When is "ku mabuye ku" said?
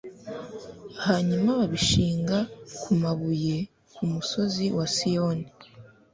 2.81-4.01